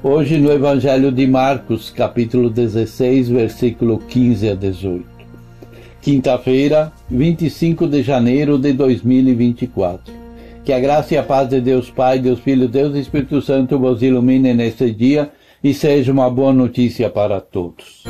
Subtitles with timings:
[0.00, 5.04] Hoje no Evangelho de Marcos, capítulo 16, versículo 15 a 18.
[6.00, 10.14] Quinta-feira, 25 de janeiro de 2024.
[10.64, 13.76] Que a graça e a paz de Deus Pai, Deus Filho, Deus e Espírito Santo
[13.76, 15.32] vos ilumine neste dia
[15.64, 18.04] e seja uma boa notícia para todos.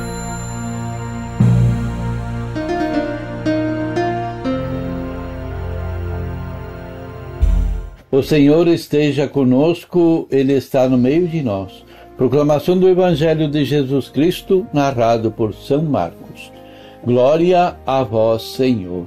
[8.18, 11.84] O Senhor esteja conosco, Ele está no meio de nós.
[12.16, 16.50] Proclamação do Evangelho de Jesus Cristo, narrado por São Marcos.
[17.04, 19.06] Glória a vós, Senhor.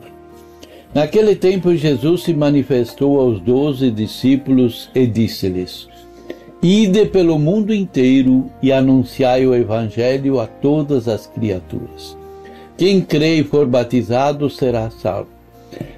[0.94, 5.90] Naquele tempo, Jesus se manifestou aos doze discípulos e disse-lhes:
[6.64, 12.18] Ide pelo mundo inteiro e anunciai o Evangelho a todas as criaturas.
[12.78, 15.28] Quem crê e for batizado será salvo.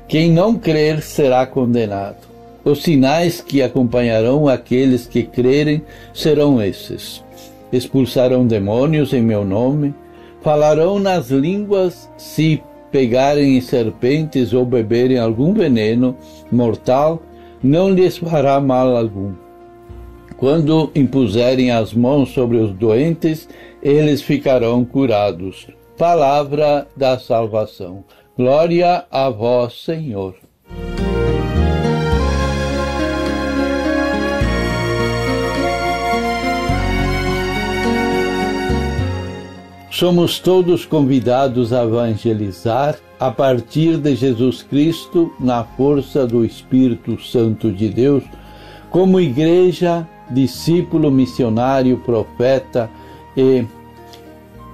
[0.07, 2.32] Quem não crer será condenado.
[2.63, 5.81] Os sinais que acompanharão aqueles que crerem
[6.13, 7.23] serão esses:
[7.71, 9.93] expulsarão demônios em meu nome,
[10.41, 16.15] falarão nas línguas, se pegarem em serpentes ou beberem algum veneno
[16.51, 17.21] mortal,
[17.61, 19.33] não lhes fará mal algum.
[20.37, 23.47] Quando impuserem as mãos sobre os doentes,
[23.81, 25.67] eles ficarão curados.
[25.97, 28.03] Palavra da salvação.
[28.37, 30.35] Glória a vós, Senhor.
[39.93, 47.71] Somos todos convidados a evangelizar a partir de Jesus Cristo, na força do Espírito Santo
[47.71, 48.23] de Deus,
[48.89, 52.89] como igreja, discípulo, missionário, profeta
[53.37, 53.65] e,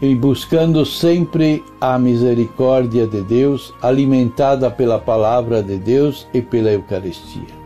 [0.02, 7.60] e buscando sempre a misericórdia de Deus, alimentada pela palavra de Deus e pela Eucaristia.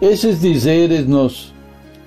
[0.00, 1.53] Esses dizeres nos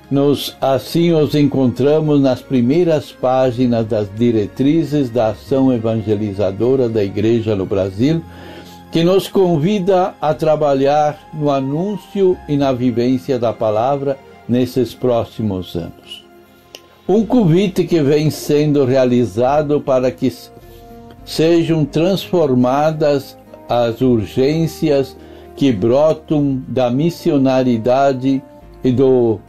[0.09, 7.65] nos assim os encontramos nas primeiras páginas das diretrizes da ação evangelizadora da Igreja no
[7.65, 8.21] Brasil,
[8.91, 16.25] que nos convida a trabalhar no anúncio e na vivência da palavra nesses próximos anos.
[17.07, 20.31] Um convite que vem sendo realizado para que
[21.25, 23.37] sejam transformadas
[23.67, 25.17] as urgências
[25.55, 28.41] que brotam da missionaridade
[28.83, 29.39] e do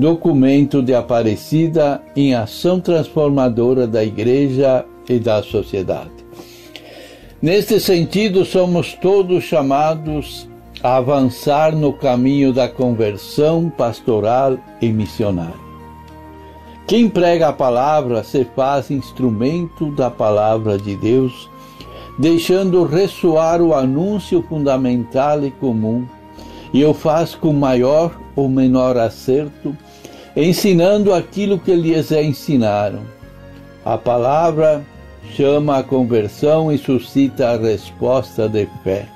[0.00, 6.10] documento de Aparecida em ação transformadora da Igreja e da sociedade.
[7.42, 10.48] Neste sentido, somos todos chamados
[10.82, 15.68] a avançar no caminho da conversão pastoral e missionária.
[16.86, 21.50] Quem prega a palavra se faz instrumento da palavra de Deus,
[22.18, 26.06] deixando ressoar o anúncio fundamental e comum,
[26.72, 29.76] e o faz com maior ou menor acerto
[30.40, 33.00] ensinando aquilo que lhes ensinaram.
[33.84, 34.82] A palavra
[35.34, 39.06] chama a conversão e suscita a resposta de fé.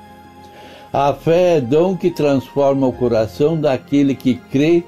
[0.91, 4.83] A fé é dom que transforma o coração daquele que crê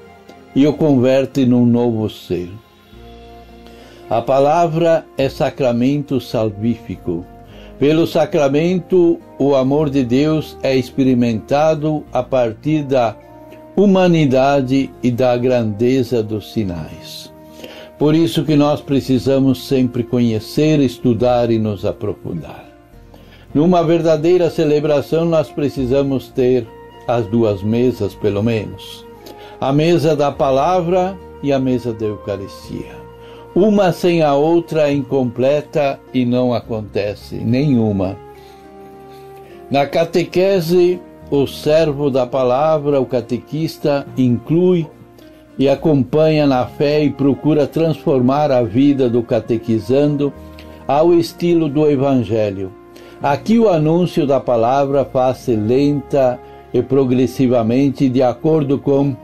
[0.54, 2.50] e o converte num novo ser.
[4.08, 7.26] A palavra é sacramento salvífico.
[7.78, 13.14] Pelo sacramento, o amor de Deus é experimentado a partir da
[13.78, 17.32] humanidade e da grandeza dos sinais.
[17.96, 22.64] Por isso que nós precisamos sempre conhecer, estudar e nos aprofundar.
[23.54, 26.66] Numa verdadeira celebração, nós precisamos ter
[27.06, 29.06] as duas mesas, pelo menos:
[29.60, 32.98] a mesa da palavra e a mesa da Eucaristia.
[33.54, 38.16] Uma sem a outra é incompleta e não acontece nenhuma.
[39.70, 44.86] Na catequese, o servo da palavra, o catequista, inclui
[45.58, 50.32] e acompanha na fé e procura transformar a vida do catequizando
[50.86, 52.72] ao estilo do Evangelho.
[53.22, 56.38] Aqui o anúncio da palavra faz-se lenta
[56.72, 59.16] e progressivamente de acordo com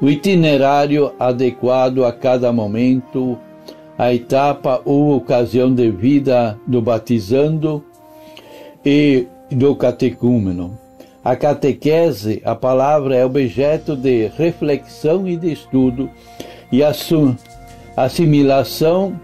[0.00, 3.38] o itinerário adequado a cada momento,
[3.96, 7.82] a etapa ou ocasião de vida do batizando
[8.84, 10.78] e do catecúmeno.
[11.24, 16.08] A catequese, a palavra é objeto de reflexão e de estudo,
[16.70, 16.80] e
[17.96, 19.18] assimilação,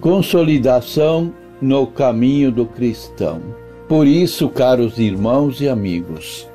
[0.00, 3.40] consolidação no caminho do cristão.
[3.88, 6.48] Por isso, caros irmãos e amigos,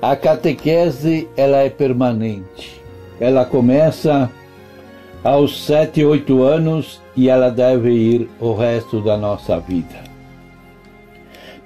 [0.00, 2.80] a catequese ela é permanente.
[3.20, 4.30] Ela começa
[5.24, 10.05] aos sete, oito anos e ela deve ir o resto da nossa vida.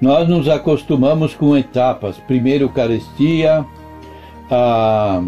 [0.00, 3.64] Nós nos acostumamos com etapas: primeiro Eucaristia,
[4.50, 5.22] a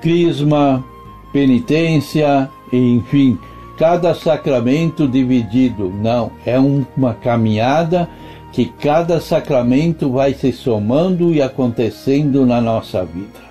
[0.00, 0.84] crisma,
[1.32, 3.38] penitência, enfim,
[3.78, 5.88] cada sacramento dividido.
[5.88, 8.08] Não, é uma caminhada
[8.52, 13.46] que cada sacramento vai se somando e acontecendo na nossa vida.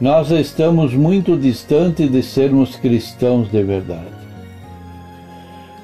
[0.00, 4.25] Nós estamos muito distantes de sermos cristãos de verdade.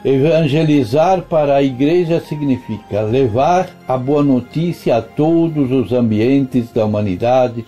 [0.05, 7.65] Evangelizar para a igreja significa levar a boa notícia a todos os ambientes da humanidade,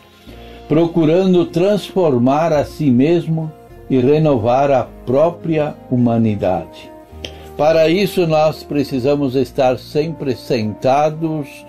[0.66, 3.52] procurando transformar a si mesmo
[3.88, 6.90] e renovar a própria humanidade.
[7.56, 11.64] Para isso, nós precisamos estar sempre sentados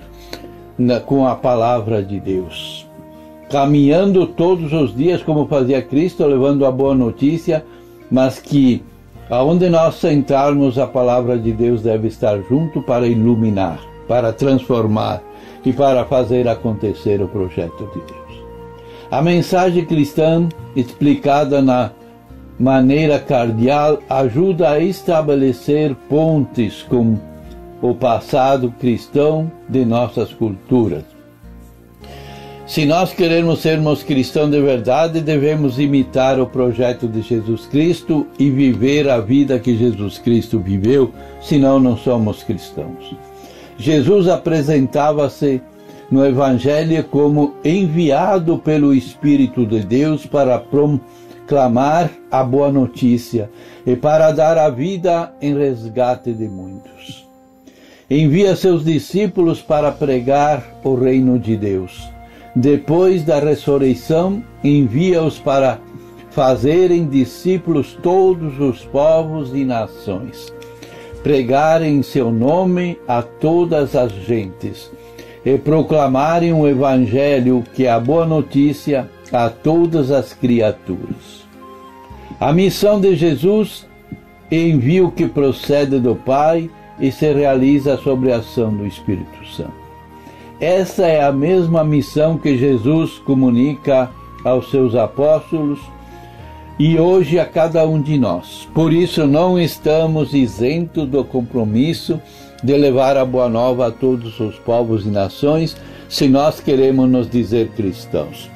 [0.76, 2.88] na, com a palavra de Deus,
[3.52, 7.64] caminhando todos os dias como fazia Cristo, levando a boa notícia,
[8.10, 8.82] mas que
[9.30, 15.22] aonde nós sentarmos, a palavra de Deus deve estar junto para iluminar, para transformar
[15.66, 18.46] e para fazer acontecer o projeto de Deus.
[19.10, 21.92] A mensagem cristã explicada na
[22.60, 27.18] maneira cardial ajuda a estabelecer pontes com
[27.82, 31.15] o passado cristão de nossas culturas.
[32.68, 38.50] Se nós queremos sermos cristãos de verdade, devemos imitar o projeto de Jesus Cristo e
[38.50, 43.16] viver a vida que Jesus Cristo viveu, senão não somos cristãos.
[43.78, 45.62] Jesus apresentava-se
[46.10, 50.60] no Evangelho como enviado pelo Espírito de Deus para
[51.46, 53.48] clamar a boa notícia
[53.86, 57.28] e para dar a vida em resgate de muitos.
[58.10, 62.15] Envia seus discípulos para pregar o reino de Deus.
[62.56, 65.80] Depois da ressurreição, envia-os para
[66.30, 70.54] fazerem discípulos todos os povos e nações,
[71.22, 74.92] pregarem em seu nome a todas as gentes
[75.46, 81.46] e proclamarem o Evangelho, que é a boa notícia, a todas as criaturas.
[82.40, 83.86] A missão de Jesus
[84.50, 86.70] envio que procede do Pai
[87.00, 89.85] e se realiza sobre a ação do Espírito Santo.
[90.60, 94.10] Essa é a mesma missão que Jesus comunica
[94.44, 95.80] aos seus apóstolos
[96.80, 98.68] e hoje a cada um de nós.
[98.74, 102.22] Por isso, não estamos isentos do compromisso
[102.64, 105.76] de levar a boa nova a todos os povos e nações,
[106.08, 108.50] se nós queremos nos dizer cristãos.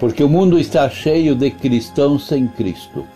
[0.00, 3.06] Porque o mundo está cheio de cristãos sem Cristo.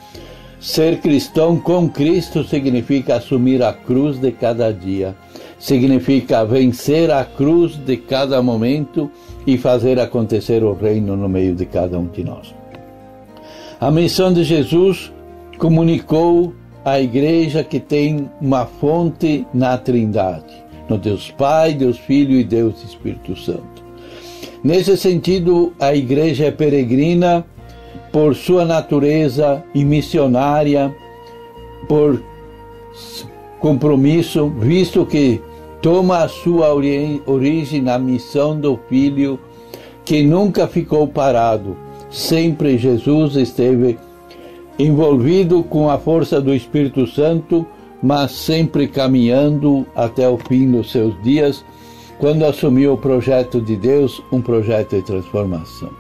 [0.61, 5.17] Ser cristão com Cristo significa assumir a cruz de cada dia,
[5.61, 9.11] significa vencer a cruz de cada momento
[9.47, 12.55] e fazer acontecer o reino no meio de cada um de nós.
[13.79, 15.13] A missão de Jesus
[15.59, 22.43] comunicou à igreja que tem uma fonte na Trindade, no Deus Pai, Deus Filho e
[22.43, 23.85] Deus Espírito Santo.
[24.65, 27.45] Nesse sentido, a igreja é peregrina
[28.11, 30.95] por sua natureza e missionária,
[31.87, 32.23] por
[33.61, 35.41] compromisso, visto que
[35.81, 39.39] toma a sua origem na missão do Filho,
[40.05, 41.77] que nunca ficou parado.
[42.11, 43.99] Sempre Jesus esteve
[44.79, 47.67] envolvido com a força do Espírito Santo,
[48.03, 51.65] mas sempre caminhando até o fim dos seus dias,
[52.19, 55.91] quando assumiu o projeto de Deus, um projeto de transformação.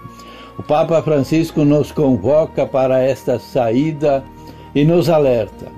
[0.58, 4.22] O Papa Francisco nos convoca para esta saída
[4.75, 5.68] e nos alerta.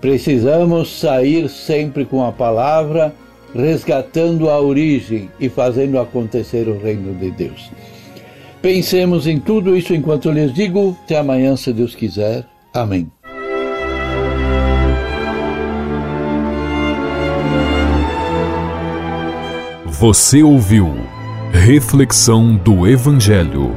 [0.00, 3.14] Precisamos sair sempre com a palavra,
[3.54, 7.70] resgatando a origem e fazendo acontecer o reino de Deus.
[8.60, 10.96] Pensemos em tudo isso enquanto lhes digo.
[11.04, 12.44] Até amanhã, se Deus quiser.
[12.74, 13.10] Amém.
[19.86, 20.94] Você ouviu
[21.52, 23.74] Reflexão do Evangelho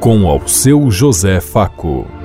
[0.00, 2.19] com ao seu José Faco.